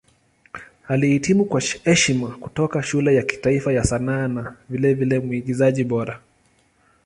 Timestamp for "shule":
2.83-3.15